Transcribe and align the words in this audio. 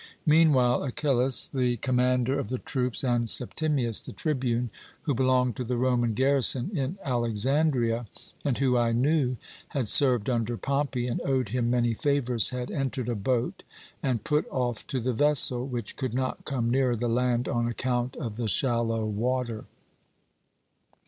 Meanwhile, 0.25 0.81
Achillas, 0.81 1.47
the 1.47 1.77
commander 1.77 2.39
of 2.39 2.49
the 2.49 2.57
troops, 2.57 3.03
and 3.03 3.29
Septimius, 3.29 4.01
the 4.01 4.11
tribune, 4.11 4.71
who 5.03 5.13
belonged 5.13 5.55
to 5.57 5.63
the 5.63 5.77
Roman 5.77 6.15
garrison 6.15 6.75
in 6.75 6.97
Alexandria, 7.03 8.07
and 8.43 8.57
who, 8.57 8.75
I 8.77 8.93
knew, 8.93 9.35
had 9.67 9.87
served 9.87 10.27
under 10.27 10.57
Pompey 10.57 11.05
and 11.05 11.21
owed 11.23 11.49
him 11.49 11.69
many 11.69 11.93
favours, 11.93 12.49
had 12.49 12.71
entered 12.71 13.09
a 13.09 13.15
boat 13.15 13.61
and 14.01 14.23
put 14.23 14.47
off 14.49 14.87
to 14.87 14.99
the 14.99 15.13
vessel, 15.13 15.67
which 15.67 15.95
could 15.95 16.15
not 16.15 16.45
come 16.45 16.71
nearer 16.71 16.95
the 16.95 17.07
land 17.07 17.47
on 17.47 17.67
account 17.67 18.15
of 18.15 18.37
the 18.37 18.47
shallow 18.47 19.05
water. 19.05 19.65